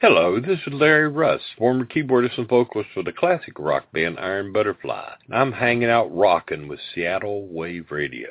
[0.00, 4.52] Hello, this is Larry Russ, former keyboardist and vocalist for the classic rock band Iron
[4.52, 5.14] Butterfly.
[5.32, 8.28] I'm hanging out rocking with Seattle Wave Radio.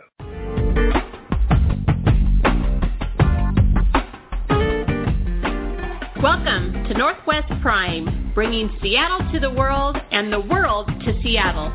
[6.23, 11.74] Welcome to Northwest Prime, bringing Seattle to the world and the world to Seattle.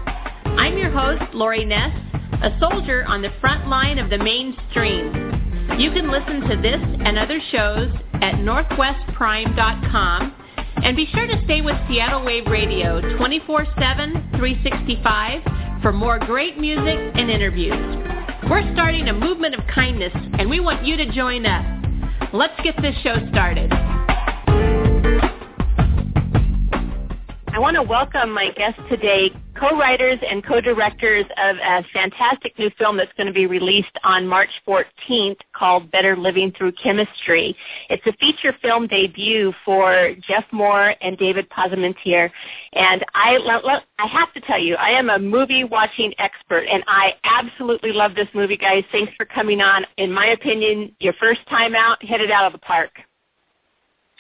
[0.57, 1.95] I'm your host, Lori Ness,
[2.43, 5.22] a soldier on the front line of the mainstream.
[5.79, 10.35] You can listen to this and other shows at northwestprime.com
[10.85, 15.41] and be sure to stay with Seattle Wave Radio 24-7, 365
[15.81, 17.73] for more great music and interviews.
[18.51, 21.65] We're starting a movement of kindness and we want you to join us.
[22.33, 23.73] Let's get this show started.
[27.49, 29.31] I want to welcome my guest today,
[29.63, 34.49] co-writers and co-directors of a fantastic new film that's going to be released on March
[34.67, 37.57] 14th called Better Living Through Chemistry.
[37.89, 42.29] It's a feature film debut for Geoff Moore and David Posamentier.
[42.73, 43.39] And I,
[44.01, 48.17] I have to tell you, I am a movie watching expert, and I absolutely love
[48.17, 48.83] this movie, guys.
[48.91, 49.87] Thanks for coming on.
[49.97, 52.91] In my opinion, your first time out, hit it out of the park.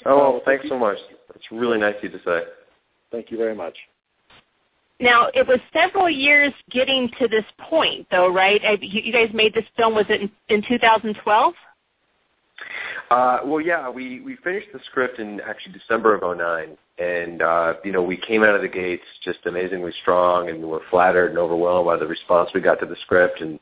[0.06, 0.98] Oh, thanks so much.
[1.34, 2.42] It's really nice of you to say.
[3.10, 3.76] Thank you very much.
[5.02, 8.60] Now, it was several years getting to this point, though, right?
[8.80, 11.54] You guys made this film, was it in, in 2012?
[13.10, 17.74] Uh, well, yeah, we, we finished the script in actually December of 09, and, uh,
[17.84, 21.38] you know, we came out of the gates just amazingly strong, and were flattered and
[21.38, 23.58] overwhelmed by the response we got to the script, and,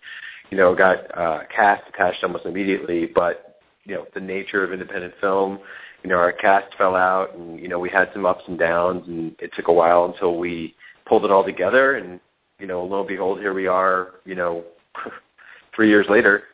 [0.50, 5.14] you know, got uh, cast attached almost immediately, but, you know, the nature of independent
[5.22, 5.58] film,
[6.04, 9.08] you know, our cast fell out, and, you know, we had some ups and downs,
[9.08, 10.74] and it took a while until we–
[11.10, 12.20] pulled it all together, and
[12.60, 14.12] you know, lo and behold, here we are.
[14.24, 14.64] You know,
[15.74, 16.44] three years later,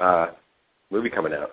[0.00, 0.28] uh,
[0.90, 1.50] movie coming out.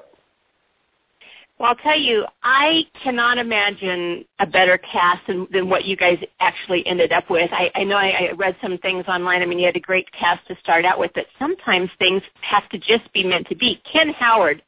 [1.59, 6.17] Well, I'll tell you, I cannot imagine a better cast than, than what you guys
[6.41, 7.49] actually ended up with.
[7.53, 9.41] I, I know I, I read some things online.
[9.41, 12.67] I mean, you had a great cast to start out with, but sometimes things have
[12.69, 13.81] to just be meant to be.
[13.89, 14.63] Ken Howard,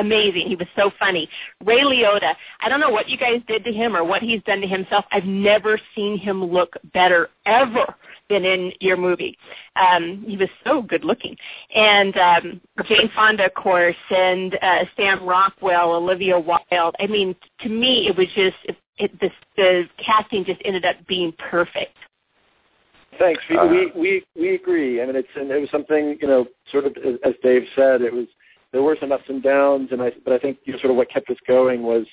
[0.00, 0.48] amazing.
[0.48, 1.28] He was so funny.
[1.64, 4.60] Ray Liotta, I don't know what you guys did to him or what he's done
[4.60, 5.04] to himself.
[5.12, 7.94] I've never seen him look better ever
[8.28, 9.36] than in your movie.
[9.76, 11.36] Um, he was so good looking.
[11.74, 16.94] And um, Jane Fonda, of course, and uh, Sam Rockwell, Olivia Wilde.
[16.98, 20.96] I mean, to me, it was just it, it, this, the casting just ended up
[21.06, 21.96] being perfect.
[23.18, 23.42] Thanks.
[23.50, 25.02] We, uh, we we we agree.
[25.02, 28.12] I mean, it's and it was something you know, sort of as Dave said, it
[28.12, 28.26] was
[28.72, 30.96] there were some ups and downs, and I but I think you know, sort of
[30.96, 32.06] what kept us going was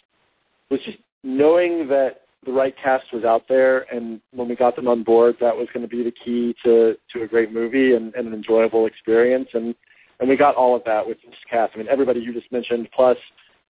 [0.69, 4.87] was just knowing that the right cast was out there, and when we got them
[4.87, 8.13] on board, that was going to be the key to to a great movie and,
[8.15, 9.75] and an enjoyable experience, and
[10.19, 11.73] and we got all of that with this cast.
[11.75, 13.17] I mean, everybody you just mentioned, plus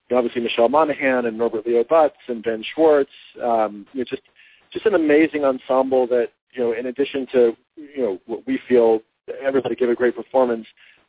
[0.10, 3.10] you know, obviously Michelle Monaghan and Norbert Leo Butz and Ben Schwartz.
[3.44, 4.24] Um, you know, just
[4.72, 9.02] just an amazing ensemble that you know, in addition to you know what we feel
[9.44, 10.66] everybody gave a great performance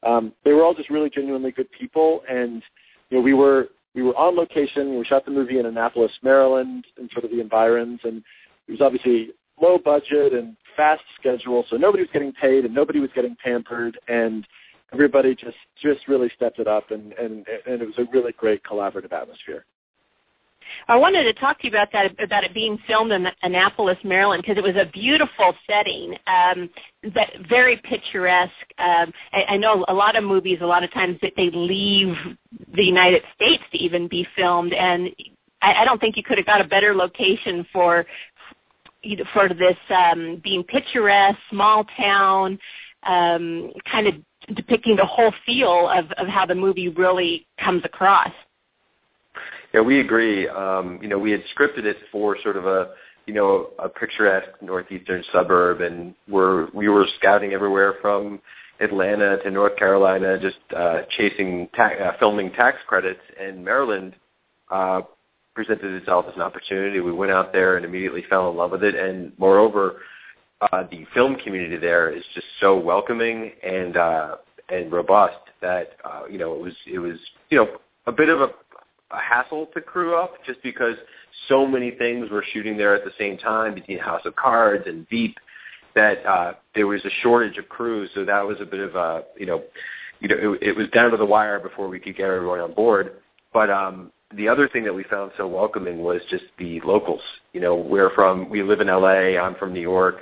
[0.07, 2.63] um, they were all just really genuinely good people, and
[3.11, 4.99] you know we were we were on location.
[4.99, 8.23] We shot the movie in Annapolis, Maryland, and sort of the environs, and
[8.67, 13.01] it was obviously low budget and fast schedule, so nobody was getting paid and nobody
[13.01, 14.47] was getting pampered, and
[14.93, 18.63] everybody just just really stepped it up, and and and it was a really great
[18.63, 19.65] collaborative atmosphere.
[20.89, 24.43] I wanted to talk to you about that, about it being filmed in Annapolis, Maryland,
[24.43, 26.71] because it was a beautiful setting, um,
[27.49, 28.53] very picturesque.
[28.79, 32.17] Um, I, I know a lot of movies, a lot of times that they leave
[32.75, 35.11] the United States to even be filmed, and
[35.63, 38.07] I, I don't think you could have got a better location for
[39.33, 42.59] for this um, being picturesque, small town,
[43.05, 44.15] um, kind of
[44.55, 48.33] depicting the whole feel of, of how the movie really comes across.
[49.75, 50.49] Yeah, we agree.
[50.49, 52.91] Um, you know, we had scripted it for sort of a
[53.27, 58.41] you know a picturesque northeastern suburb, and we're we were scouting everywhere from
[58.81, 63.21] Atlanta to North Carolina, just uh, chasing ta- uh, filming tax credits.
[63.41, 64.15] And Maryland
[64.71, 65.03] uh,
[65.55, 67.01] presented itself as an opportunity.
[67.01, 68.95] We went out there and immediately fell in love with it.
[68.95, 69.97] And moreover,
[70.61, 74.37] uh, the film community there is just so welcoming and uh,
[74.71, 77.19] and robust that uh, you know it was it was
[77.51, 77.69] you know
[78.07, 78.49] a bit of a
[79.11, 80.95] a hassle to crew up just because
[81.49, 85.09] so many things were shooting there at the same time between House of Cards and
[85.09, 85.37] Veep
[85.95, 88.11] that uh, there was a shortage of crews.
[88.15, 89.63] So that was a bit of a you know
[90.21, 92.75] you know it, it was down to the wire before we could get everyone on
[92.75, 93.13] board.
[93.53, 97.23] But um, the other thing that we found so welcoming was just the locals.
[97.53, 99.39] You know, we're from we live in LA.
[99.39, 100.17] I'm from New York,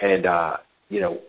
[0.00, 0.56] and uh,
[0.88, 1.20] you know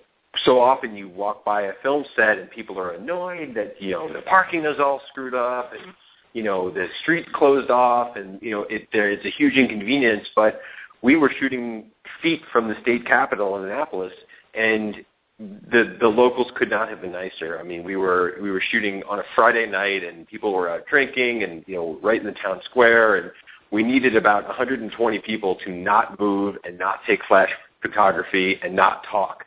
[0.45, 4.12] so often you walk by a film set and people are annoyed that you know
[4.12, 5.94] the parking is all screwed up and
[6.33, 10.27] you know the streets closed off, and you know it, there is a huge inconvenience.
[10.35, 10.59] But
[11.01, 11.85] we were shooting
[12.21, 14.13] feet from the state capitol in Annapolis,
[14.53, 14.97] and
[15.39, 17.59] the the locals could not have been nicer.
[17.59, 20.85] I mean, we were we were shooting on a Friday night, and people were out
[20.88, 23.31] drinking, and you know, right in the town square, and
[23.71, 27.50] we needed about 120 people to not move and not take flash
[27.81, 29.45] photography and not talk.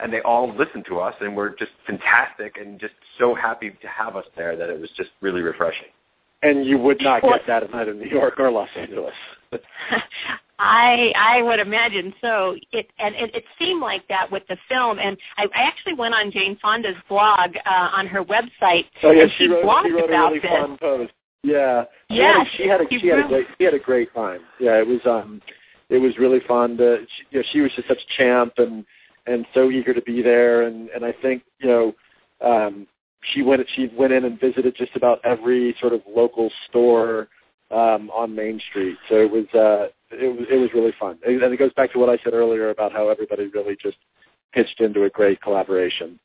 [0.00, 3.88] And they all listened to us, and were just fantastic, and just so happy to
[3.88, 5.88] have us there that it was just really refreshing.
[6.42, 9.14] And you would not get that in either New York or Los Angeles.
[10.58, 12.56] I I would imagine so.
[12.70, 14.98] It and it, it seemed like that with the film.
[14.98, 18.86] And I, I actually went on Jane Fonda's blog uh, on her website.
[19.02, 20.50] Oh yeah, and she, wrote, blogged she wrote about a really this.
[20.50, 21.12] fun post.
[21.42, 24.40] Yeah, Yeah, she had a she she had a great she had a great time.
[24.60, 25.42] Yeah, it was um
[25.88, 26.76] it was really fun.
[26.76, 28.84] To, she, you know, she was just such a champ and
[29.26, 30.62] and so eager to be there.
[30.62, 31.94] And and I think you know
[32.40, 32.86] um
[33.32, 37.28] she went she went in and visited just about every sort of local store
[37.70, 38.96] um on Main Street.
[39.08, 41.18] So it was uh it was it was really fun.
[41.26, 43.96] And it goes back to what I said earlier about how everybody really just
[44.52, 46.18] pitched into a great collaboration.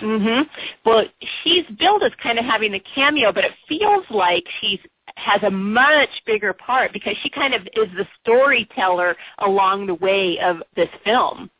[0.00, 0.48] Mhm.
[0.84, 1.04] Well,
[1.42, 4.80] she's billed as kind of having a cameo, but it feels like she's
[5.16, 10.38] has a much bigger part because she kind of is the storyteller along the way
[10.40, 11.50] of this film.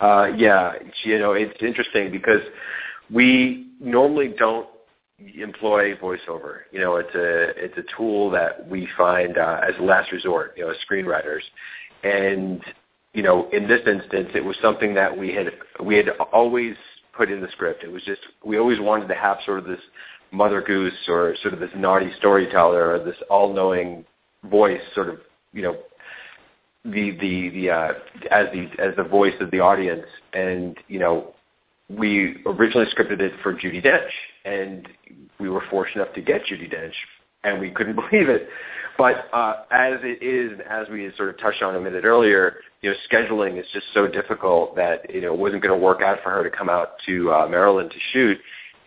[0.00, 0.74] Uh, yeah,
[1.04, 2.40] you know, it's interesting because
[3.12, 4.68] we normally don't
[5.40, 6.60] employ voiceover.
[6.72, 10.54] You know, it's a it's a tool that we find uh, as a last resort.
[10.56, 11.42] You know, as screenwriters,
[12.02, 12.62] and
[13.12, 15.48] you know, in this instance, it was something that we had
[15.82, 16.76] we had always
[17.16, 17.82] put in the script.
[17.82, 19.80] It was just we always wanted to have sort of this
[20.30, 24.04] mother goose or sort of this naughty storyteller or this all-knowing
[24.44, 25.18] voice, sort of
[25.52, 25.76] you know,
[26.84, 27.92] the the the uh,
[28.30, 31.34] as the as the voice of the audience, and you know,
[31.88, 34.10] we originally scripted it for Judi Dench,
[34.44, 34.86] and
[35.40, 36.92] we were fortunate enough to get Judi Dench,
[37.44, 38.48] and we couldn't believe it.
[38.98, 42.90] But uh, as it is, as we sort of touched on a minute earlier, you
[42.90, 46.18] know, scheduling is just so difficult that you know it wasn't going to work out
[46.22, 48.38] for her to come out to uh, Maryland to shoot.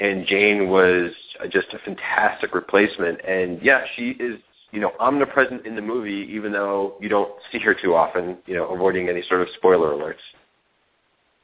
[0.02, 1.12] And Jane was
[1.50, 3.24] just a fantastic replacement.
[3.26, 4.38] And yeah, she is
[4.72, 8.38] you know omnipresent in the movie, even though you don't see her too often.
[8.46, 10.16] You know, avoiding any sort of spoiler alerts.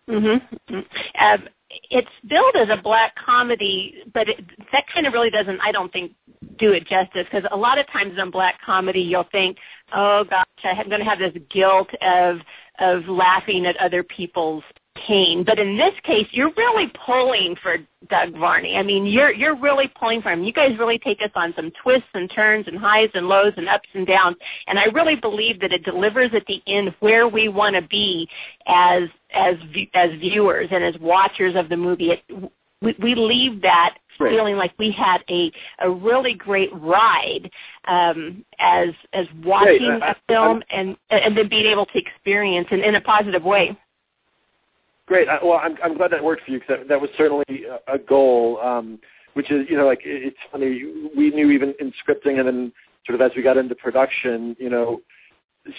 [0.09, 0.75] Mm-hmm.
[0.75, 1.48] Um,
[1.89, 4.39] it's billed as a black comedy, but it,
[4.71, 6.13] that kind of really doesn't, I don't think,
[6.57, 9.57] do it justice because a lot of times in black comedy you'll think,
[9.94, 12.38] oh gosh, I'm going to have this guilt of
[12.80, 14.63] of laughing at other people's
[15.06, 15.44] pain.
[15.44, 17.78] But in this case, you're really pulling for
[18.10, 18.76] Doug Varney.
[18.78, 20.44] I mean, you're you're really pulling for him.
[20.44, 23.68] You guys really take us on some twists and turns and highs and lows and
[23.68, 24.38] ups and downs.
[24.68, 28.28] And I really believe that it delivers at the end where we want to be
[28.68, 29.04] as
[29.34, 29.56] as
[29.94, 32.12] as viewers and as watchers of the movie.
[32.12, 32.52] It,
[32.82, 34.32] we, we leave that Right.
[34.32, 37.52] feeling like we had a a really great ride
[37.88, 42.80] um, as as watching I- a film and and then being able to experience in,
[42.84, 43.78] in a positive way.
[45.07, 45.30] Great.
[45.30, 47.45] I, well, I'm, I'm glad that worked for you because that, that was certainly
[47.88, 48.59] a, goal.
[48.62, 49.00] Um,
[49.33, 50.83] which is, you know, like it, it's funny.
[51.15, 52.74] We knew even in scripting and then
[53.06, 55.01] sort of as we got into production, you know,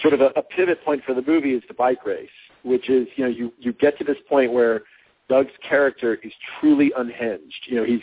[0.01, 2.29] sort of a, a pivot point for the movie is the bike race,
[2.63, 4.83] which is, you know, you you get to this point where
[5.27, 7.65] Doug's character is truly unhinged.
[7.67, 8.01] You know, he's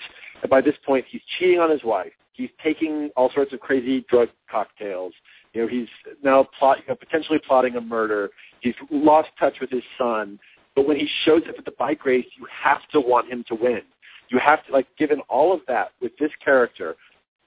[0.49, 2.13] by this point he's cheating on his wife.
[2.35, 5.15] He's taking all sorts of crazy drug cocktails.
[5.55, 5.89] You know, he's
[6.23, 8.29] now plot, you know, potentially plotting a murder.
[8.61, 10.39] He's lost touch with his son.
[10.77, 13.55] But when he shows up at the bike race, you have to want him to
[13.55, 13.81] win.
[14.29, 16.95] You have to, like, given all of that with this character,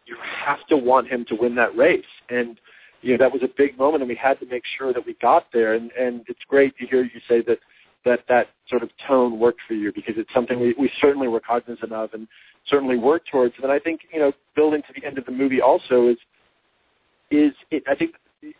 [0.05, 2.03] you have to want him to win that race.
[2.29, 2.59] And,
[3.01, 5.13] you know, that was a big moment, and we had to make sure that we
[5.21, 5.75] got there.
[5.75, 7.59] And, and it's great to hear you say that
[8.05, 11.41] that that sort of tone worked for you because it's something we, we certainly were
[11.41, 12.29] cognizant of and
[12.65, 13.53] certainly worked towards.
[13.61, 16.17] And I think, you know, building to the end of the movie also is,
[17.29, 18.15] is it, I think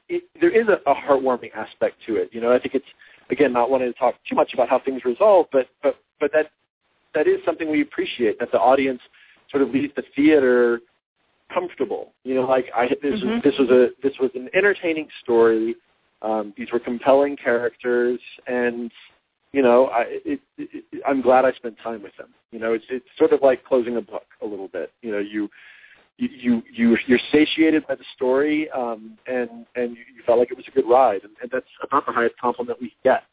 [0.10, 2.30] it, there is a, a heartwarming aspect to it.
[2.34, 2.86] You know, I think it's,
[3.30, 6.52] again, not wanting to talk too much about how things resolve, but but but that
[7.14, 9.02] that is something we appreciate that the audience
[9.50, 10.82] sort of leaves the theater
[11.54, 12.14] comfortable.
[12.24, 13.36] You know, like I this Mhm.
[13.36, 15.76] was this was a this was an entertaining story.
[16.22, 18.92] Um, these were compelling characters, and
[19.54, 22.34] you know, I it, it, I'm glad I spent time with them.
[22.52, 24.92] You know, it's it's sort of like closing a book a little bit.
[25.02, 25.50] You know, you
[26.20, 30.52] you you you- you're satiated by the story, um, and and you you felt like
[30.52, 33.24] it was a good ride, and, and that's about the highest compliment we get.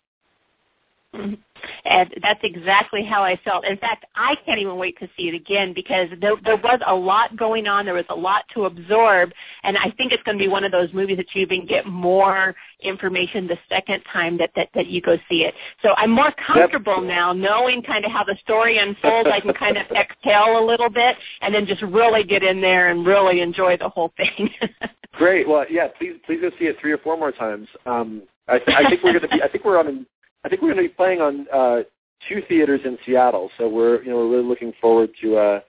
[1.85, 3.65] And that's exactly how I felt.
[3.65, 6.95] In fact, I can't even wait to see it again because there, there was a
[6.95, 7.85] lot going on.
[7.85, 9.33] There was a lot to absorb,
[9.63, 11.87] and I think it's going to be one of those movies that you even get
[11.87, 15.55] more information the second time that that, that you go see it.
[15.83, 17.05] So I'm more comfortable yep.
[17.05, 19.29] now, knowing kind of how the story unfolds.
[19.33, 22.91] I can kind of exhale a little bit, and then just really get in there
[22.91, 24.51] and really enjoy the whole thing.
[25.13, 25.49] Great.
[25.49, 25.89] Well, yeah.
[25.99, 27.69] Please, please go see it three or four more times.
[27.87, 29.43] Um, I, th- I think we're going to be.
[29.43, 30.07] I think we're on.
[30.47, 31.83] I think we're going to be playing on uh,
[32.29, 33.51] two theaters in Seattle.
[33.59, 35.61] So we're, you know, we're really looking forward to uh,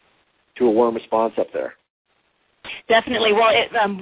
[0.59, 1.73] to a warm response up there.
[2.87, 3.33] Definitely.
[3.33, 3.99] Well, it, um,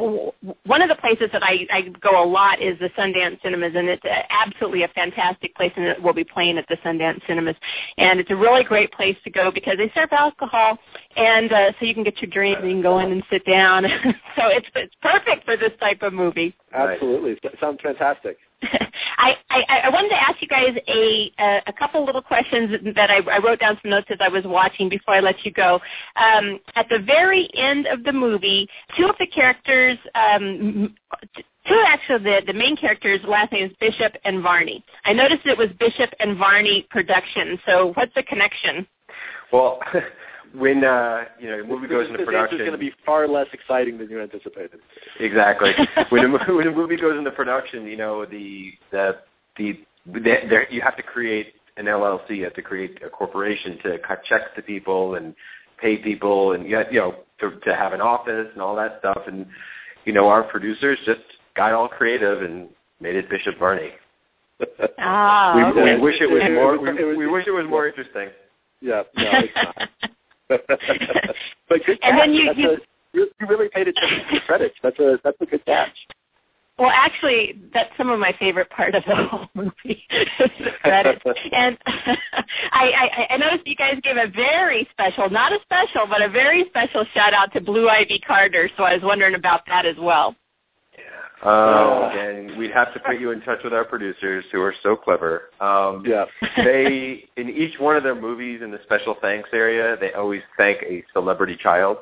[0.66, 3.88] one of the places that I, I go a lot is the Sundance Cinemas, and
[3.88, 7.56] it's absolutely a fantastic place, and it will be playing at the Sundance Cinemas.
[7.98, 10.78] And it's a really great place to go because they serve alcohol,
[11.16, 13.46] and uh, so you can get your drink and you can go in and sit
[13.46, 13.84] down.
[14.36, 16.54] so it's it's perfect for this type of movie.
[16.76, 18.38] Absolutely, it sounds fantastic.
[19.18, 23.10] I, I, I wanted to ask you guys a a, a couple little questions that
[23.10, 25.80] I, I wrote down some notes as I was watching before I let you go.
[26.16, 28.68] Um, at the very end of the movie,
[28.98, 30.96] two of the characters, um,
[31.68, 34.84] two actually the the main characters' last names Bishop and Varney.
[35.06, 37.60] I noticed it was Bishop and Varney production.
[37.66, 38.88] So what's the connection?
[39.54, 39.80] Well.
[40.58, 43.48] When uh, you know a movie goes into production, it's going to be far less
[43.54, 44.80] exciting than you anticipated.
[45.20, 45.72] Exactly.
[46.10, 49.18] when a when a movie goes into production, you know the the
[49.58, 52.38] the, the there you have to create an LLC.
[52.38, 55.36] You have to create a corporation to cut checks to people and
[55.82, 59.24] pay people, and you know to to have an office and all that stuff.
[59.28, 59.46] And
[60.06, 61.22] you know our producers just
[61.56, 62.70] got all creative and
[63.00, 63.92] made it Bishop Varney.
[65.00, 65.96] ah, we, okay.
[65.96, 66.80] we wish it was more.
[66.80, 68.30] We, we wish it was more interesting.
[68.82, 69.90] Yeah, no, it's not.
[70.50, 72.00] but good catch.
[72.02, 72.78] And then you, you, a,
[73.14, 74.76] you really paid attention to the credits.
[74.84, 75.96] That's a that's a good catch.
[76.78, 80.04] Well, actually, that's some of my favorite part of the whole movie,
[80.38, 81.22] the credits.
[81.54, 82.18] and I,
[82.74, 86.66] I, I noticed you guys gave a very special, not a special, but a very
[86.68, 88.70] special shout out to Blue Ivy Carter.
[88.76, 90.36] So I was wondering about that as well.
[91.44, 94.96] Oh, and we'd have to put you in touch with our producers who are so
[94.96, 95.50] clever.
[95.60, 96.26] Um, yeah.
[96.58, 100.82] they in each one of their movies in the special thanks area, they always thank
[100.84, 101.98] a celebrity child.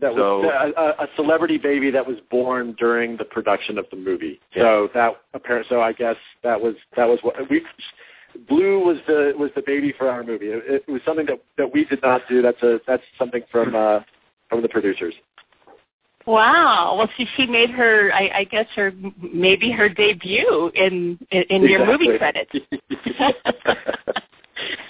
[0.00, 3.96] That so, was a, a celebrity baby that was born during the production of the
[3.96, 4.40] movie.
[4.54, 4.62] Yeah.
[4.62, 5.66] So that apparent.
[5.68, 7.62] So I guess that was that was what we.
[8.48, 10.46] Blue was the was the baby for our movie.
[10.46, 12.40] It, it was something that that we did not do.
[12.40, 14.00] That's a that's something from uh,
[14.48, 15.14] from the producers.
[16.26, 16.96] Wow.
[16.98, 21.62] Well, she she made her, I, I guess her maybe her debut in in, in
[21.62, 22.08] your exactly.
[22.08, 22.52] movie credits.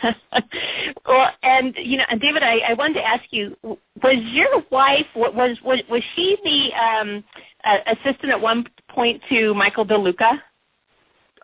[1.07, 5.07] well, and you know, and David, I, I wanted to ask you: Was your wife
[5.15, 7.25] was was was she the um,
[7.65, 10.41] uh, assistant at one point to Michael DeLuca?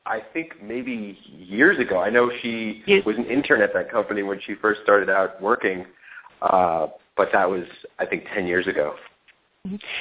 [0.05, 1.99] I think maybe years ago.
[1.99, 3.05] I know she yes.
[3.05, 5.85] was an intern at that company when she first started out working,
[6.43, 7.65] uh, but that was
[7.99, 8.95] I think ten years ago.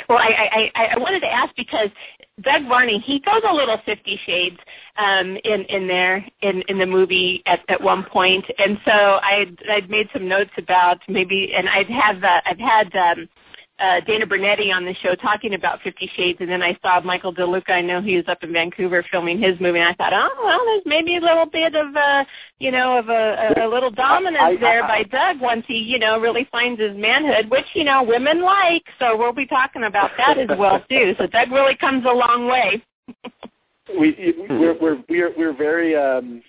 [0.10, 1.90] Well, I, I, I wanted to ask because
[2.42, 4.58] Doug Varney, he goes a little Fifty Shades
[4.98, 9.46] um, in in there in in the movie at at one point, and so I
[9.70, 13.30] I'd made some notes about maybe, and I'd have uh, I've had um,
[13.78, 17.34] uh, Dana Brunetti on the show talking about Fifty Shades, and then I saw Michael
[17.34, 17.72] DeLuca.
[17.72, 20.62] I know he was up in Vancouver filming his movie, and I thought, oh well,
[20.66, 22.26] there's maybe a little bit of a,
[22.60, 25.76] you know, of a, a, little dominance I, I, there I, by Doug once he,
[25.76, 28.84] you know, really finds his manhood, which you know women like.
[28.98, 31.14] So we'll be talking about that as well too.
[31.18, 32.82] So Doug really comes a long way.
[34.00, 35.96] we we're we're we're we're very.
[35.96, 36.42] um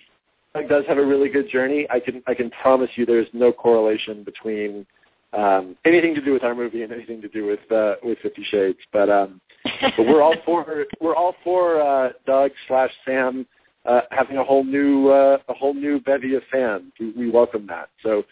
[0.53, 1.85] Doug does have a really good journey.
[1.89, 4.87] I can I can promise you, there's no correlation between
[5.33, 8.43] um, anything to do with our movie and anything to do with uh, with Fifty
[8.43, 8.79] Shades.
[8.93, 9.41] But um,
[9.81, 13.45] but we're all for we're all for uh, Doug slash Sam
[13.85, 16.91] uh, having a whole new uh, a whole new bevy of fans.
[16.99, 17.89] We, we welcome that.
[18.03, 18.23] So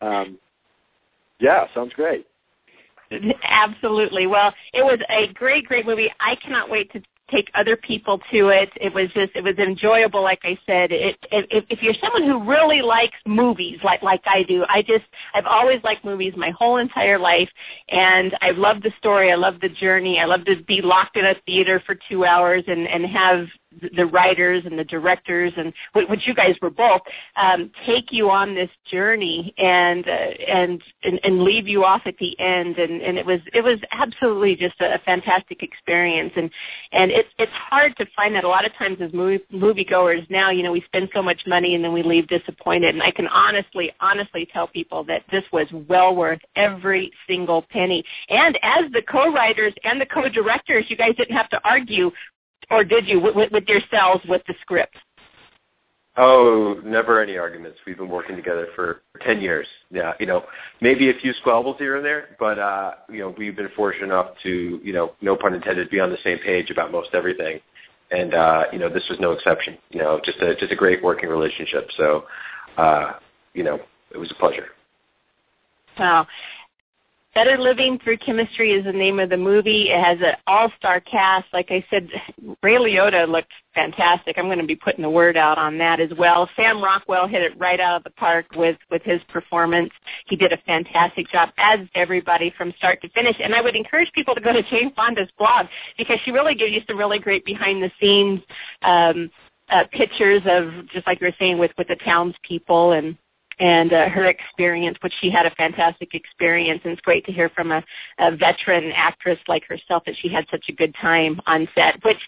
[0.00, 0.38] um,
[1.40, 2.26] yeah, sounds great.
[3.42, 4.26] Absolutely.
[4.26, 6.10] Well, it was a great, great movie.
[6.20, 7.02] I cannot wait to
[7.32, 8.70] take other people to it.
[8.80, 10.22] It was just it was enjoyable.
[10.22, 14.42] Like I said, it, if, if you're someone who really likes movies, like like I
[14.44, 17.48] do, I just I've always liked movies my whole entire life,
[17.88, 19.32] and I love the story.
[19.32, 20.20] I love the journey.
[20.20, 23.46] I love to be locked in a theater for two hours and and have
[23.96, 25.72] the writers and the directors and
[26.08, 27.02] which you guys were both
[27.36, 32.16] um, take you on this journey and, uh, and and and leave you off at
[32.18, 32.78] the end.
[32.78, 36.32] And and it was it was absolutely just a, fantastic experience.
[36.36, 36.50] And
[36.92, 40.50] and it's it's hard to find that a lot of times as movie moviegoers now
[40.50, 42.94] you know we spend so much money and then we leave disappointed.
[42.94, 48.04] And I can honestly honestly tell people that this was well worth every single penny.
[48.28, 52.10] And as the co-writers and the co-directors you guys didn't have to argue
[52.70, 54.96] or did you with, with yourselves with the script?
[56.16, 57.78] Oh, never any arguments.
[57.86, 59.66] We've been working together for 10 years.
[59.90, 60.44] Yeah, you know,
[60.82, 64.32] maybe a few squabbles here and there, but, uh, you know, we've been fortunate enough
[64.42, 67.60] to, you know, no pun intended, be on the same page about most everything.
[68.10, 71.02] And, uh, you know, this was no exception, you know, just a, just a great
[71.02, 71.88] working relationship.
[71.96, 72.24] So,
[72.76, 73.12] uh,
[73.54, 74.66] you know, it was a pleasure.
[75.98, 76.26] Wow.
[77.34, 79.88] Better Living Through Chemistry is the name of the movie.
[79.88, 81.46] It has an all-star cast.
[81.54, 82.08] Like I said,
[82.62, 84.36] Ray Liotta looked fantastic.
[84.36, 86.50] I'm going to be putting the word out on that as well.
[86.56, 89.90] Sam Rockwell hit it right out of the park with with his performance.
[90.26, 93.36] He did a fantastic job, as everybody from start to finish.
[93.42, 96.72] And I would encourage people to go to Jane Fonda's blog because she really gives
[96.72, 98.40] you some really great behind-the-scenes
[98.82, 99.30] um,
[99.70, 103.16] uh, pictures of just like you were saying with with the townspeople and
[103.62, 107.48] and uh, her experience, which she had a fantastic experience, and it's great to hear
[107.48, 107.82] from a,
[108.18, 112.18] a veteran actress like herself that she had such a good time on set, which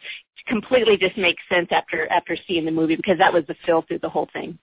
[0.47, 3.99] completely just makes sense after after seeing the movie because that was the feel through
[3.99, 4.57] the whole thing.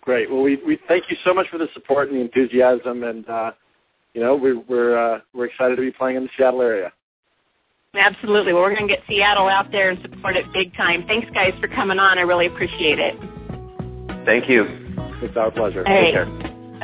[0.00, 0.30] Great.
[0.30, 3.50] Well, we we thank you so much for the support and the enthusiasm, and uh,
[4.14, 6.90] you know we're we're uh, we're excited to be playing in the Seattle area.
[7.92, 8.54] Absolutely.
[8.54, 11.04] Well, we're going to get Seattle out there and support it big time.
[11.06, 12.18] Thanks, guys, for coming on.
[12.18, 13.14] I really appreciate it.
[14.24, 14.64] Thank you.
[15.22, 15.86] It's our pleasure.
[15.86, 16.26] All Take care.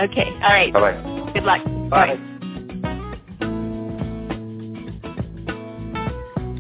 [0.05, 0.31] Okay.
[0.43, 0.73] All right.
[0.73, 1.33] Bye-bye.
[1.33, 1.65] Good luck.
[1.91, 2.17] Bye.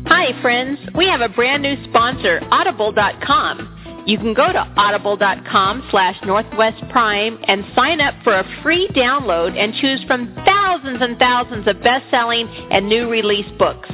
[0.06, 0.78] Hi, friends.
[0.94, 4.04] We have a brand new sponsor, Audible.com.
[4.06, 9.56] You can go to audible.com slash Northwest Prime and sign up for a free download
[9.56, 13.88] and choose from thousands and thousands of best-selling and new release books.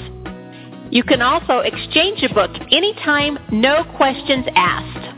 [0.91, 5.16] You can also exchange a book anytime, no questions asked.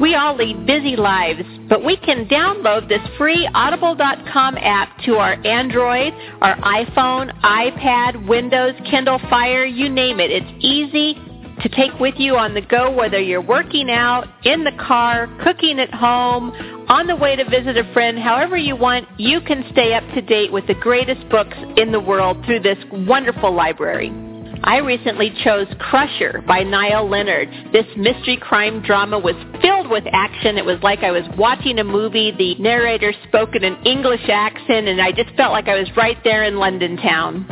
[0.00, 5.34] We all lead busy lives, but we can download this free audible.com app to our
[5.46, 10.32] Android, our iPhone, iPad, Windows, Kindle Fire, you name it.
[10.32, 11.14] It's easy
[11.62, 15.78] to take with you on the go whether you're working out, in the car, cooking
[15.78, 16.50] at home,
[16.88, 20.20] on the way to visit a friend, however you want, you can stay up to
[20.20, 24.23] date with the greatest books in the world through this wonderful library.
[24.62, 27.48] I recently chose Crusher by Niall Leonard.
[27.72, 30.56] This mystery crime drama was filled with action.
[30.56, 32.30] It was like I was watching a movie.
[32.30, 36.18] The narrator spoke in an English accent, and I just felt like I was right
[36.24, 37.46] there in London town.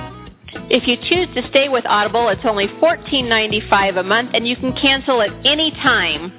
[0.71, 4.73] If you choose to stay with Audible, it's only $14.95 a month, and you can
[4.75, 6.33] cancel at any time.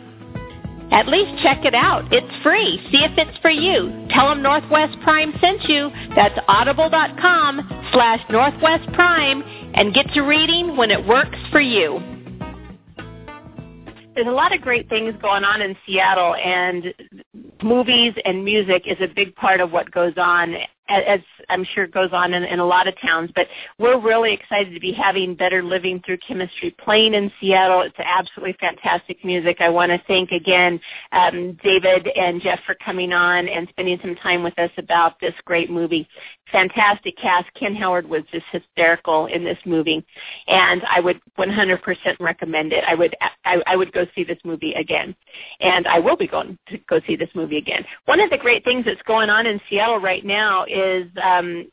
[0.91, 2.13] At least check it out.
[2.13, 2.79] It's free.
[2.91, 4.05] See if it's for you.
[4.11, 5.89] Tell them Northwest Prime sent you.
[6.15, 11.99] That's audible.com slash Northwest Prime and get to reading when it works for you.
[14.15, 16.93] There's a lot of great things going on in Seattle, and
[17.63, 20.55] movies and music is a big part of what goes on
[20.87, 23.31] as I'm sure goes on in, in a lot of towns.
[23.35, 27.81] But we're really excited to be having Better Living Through Chemistry playing in Seattle.
[27.81, 29.57] It's absolutely fantastic music.
[29.59, 30.79] I want to thank again
[31.11, 35.33] um, David and Geoff for coming on and spending some time with us about this
[35.45, 36.07] great movie.
[36.51, 37.51] Fantastic cast.
[37.55, 40.05] Ken Howard was just hysterical in this movie,
[40.47, 41.79] and I would 100%
[42.19, 42.83] recommend it.
[42.87, 45.15] I would I, I would go see this movie again,
[45.61, 47.83] and I will be going to go see this movie again.
[48.05, 51.07] One of the great things that's going on in Seattle right now is
[51.43, 51.71] um,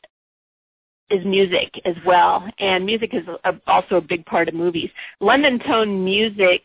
[1.09, 4.89] is music as well, and music is a, also a big part of movies.
[5.19, 6.61] London Tone Music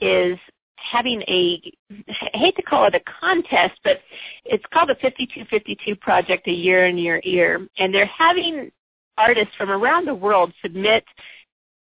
[0.00, 0.38] is
[0.76, 4.00] having a I hate to call it a contest, but
[4.44, 8.70] it's called the 5252 Project a year in your ear, and they're having
[9.16, 11.04] artists from around the world submit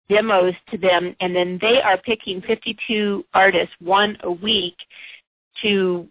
[0.08, 4.76] demos to them, and then they are picking 52 artists, one a week,
[5.62, 6.08] to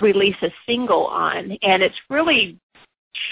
[0.00, 2.58] release a single on, and it's really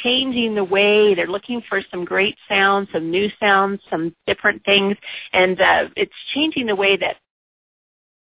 [0.03, 4.97] changing the way they're looking for some great sounds, some new sounds, some different things,
[5.33, 7.17] and uh, it's changing the way that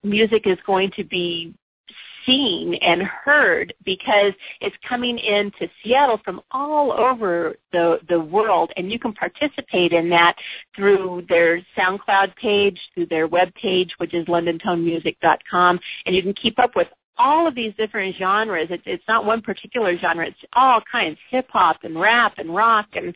[0.02, 1.54] music is going to be
[2.26, 8.72] seen and heard because it's coming into Seattle from all over the the world.
[8.76, 10.36] And you can participate in that
[10.74, 16.58] through their SoundCloud page, through their web page which is londontonemusic.com and you can keep
[16.58, 18.68] up with all of these different genres.
[18.70, 20.26] It's, it's not one particular genre.
[20.26, 23.14] It's all kinds, hip hop and rap and rock and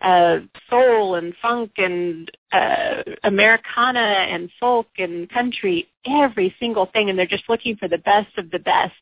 [0.00, 5.88] uh, soul and funk and uh, Americana and folk and country.
[6.06, 8.94] Every single thing, and they're just looking for the best of the best.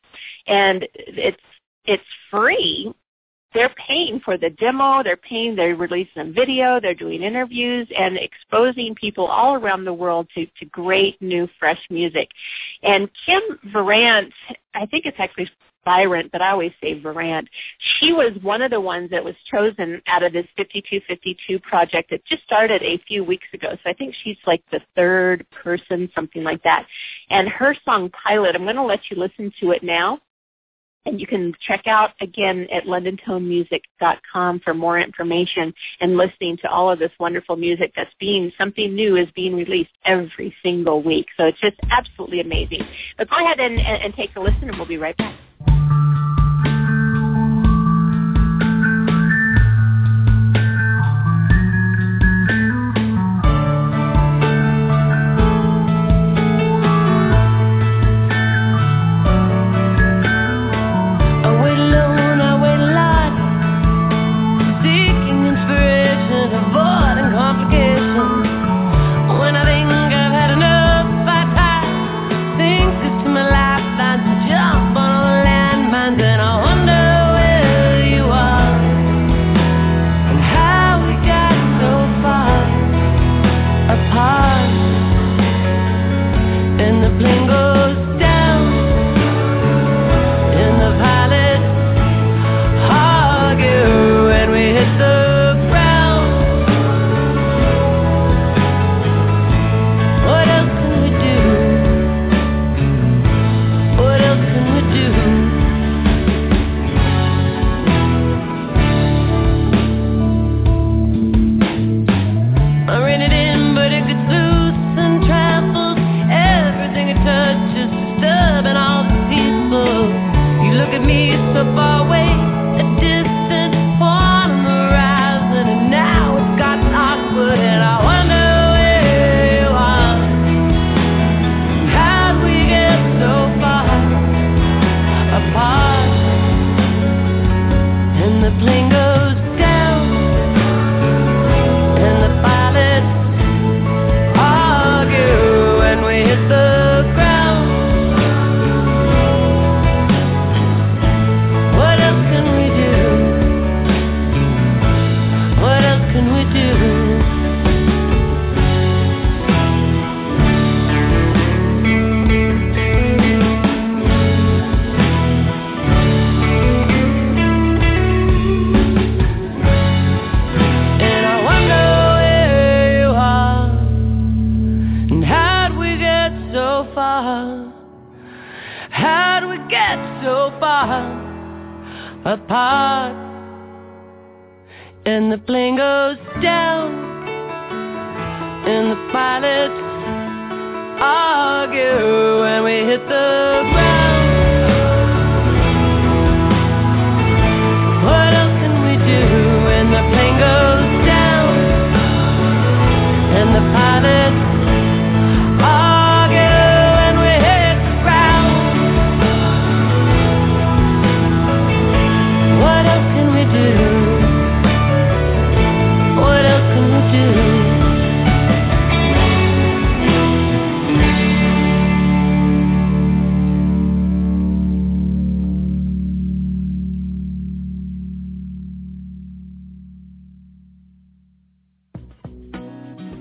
[0.47, 1.37] And it's
[1.85, 2.93] it's free
[3.53, 8.95] they're paying for the demo, they're paying, they're releasing video, they're doing interviews and exposing
[8.95, 12.29] people all around the world to, to great new fresh music.
[12.83, 13.41] And Kim
[13.73, 14.31] Verant,
[14.73, 15.49] I think it's actually
[15.85, 17.47] Virant, but I always say Virant.
[17.99, 22.23] She was one of the ones that was chosen out of this 5252 project that
[22.25, 23.69] just started a few weeks ago.
[23.83, 26.85] So I think she's like the third person, something like that.
[27.29, 30.19] And her song Pilot, I'm going to let you listen to it now.
[31.05, 36.91] And you can check out again at londontonemusic.com for more information and listening to all
[36.91, 41.27] of this wonderful music that's being, something new is being released every single week.
[41.37, 42.81] So it's just absolutely amazing.
[43.17, 45.35] But go ahead and, and take a listen and we'll be right back.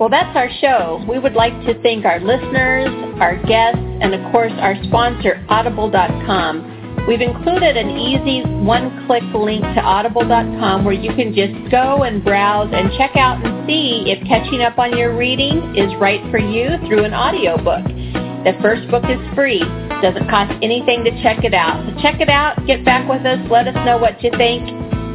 [0.09, 1.05] Well, that's our show.
[1.07, 2.89] We would like to thank our listeners,
[3.21, 7.05] our guests, and of course our sponsor, Audible.com.
[7.07, 12.71] We've included an easy one-click link to Audible.com where you can just go and browse
[12.73, 16.79] and check out and see if catching up on your reading is right for you
[16.89, 17.85] through an audiobook.
[18.49, 19.61] The first book is free.
[20.01, 21.85] Doesn't cost anything to check it out.
[21.85, 24.67] So check it out, get back with us, let us know what you think.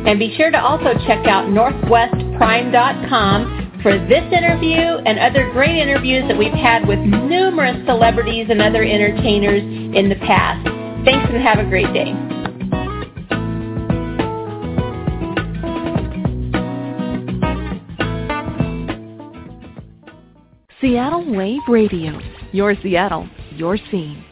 [0.06, 6.24] And be sure to also check out northwestprime.com for this interview and other great interviews
[6.30, 10.64] that we've had with numerous celebrities and other entertainers in the past.
[11.04, 12.16] Thanks and have a great day.
[20.80, 22.20] Seattle Wave Radio.
[22.54, 24.24] Your Seattle, your scene.